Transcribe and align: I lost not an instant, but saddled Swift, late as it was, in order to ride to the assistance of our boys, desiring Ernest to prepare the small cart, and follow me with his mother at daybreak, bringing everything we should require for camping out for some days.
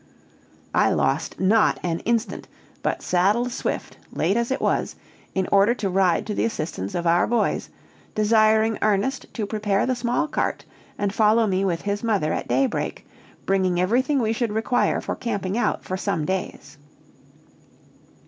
I 0.73 0.89
lost 0.89 1.39
not 1.39 1.79
an 1.83 1.99
instant, 2.05 2.47
but 2.81 3.03
saddled 3.03 3.51
Swift, 3.51 3.97
late 4.11 4.35
as 4.35 4.49
it 4.49 4.59
was, 4.59 4.95
in 5.35 5.47
order 5.51 5.75
to 5.75 5.91
ride 5.91 6.25
to 6.25 6.33
the 6.33 6.43
assistance 6.43 6.95
of 6.95 7.05
our 7.05 7.27
boys, 7.27 7.69
desiring 8.15 8.79
Ernest 8.81 9.27
to 9.35 9.45
prepare 9.45 9.85
the 9.85 9.93
small 9.93 10.27
cart, 10.27 10.65
and 10.97 11.13
follow 11.13 11.45
me 11.45 11.63
with 11.63 11.81
his 11.83 12.03
mother 12.03 12.33
at 12.33 12.47
daybreak, 12.47 13.05
bringing 13.45 13.79
everything 13.79 14.17
we 14.19 14.33
should 14.33 14.53
require 14.53 15.01
for 15.01 15.15
camping 15.15 15.55
out 15.55 15.85
for 15.85 15.97
some 15.97 16.25
days. 16.25 16.79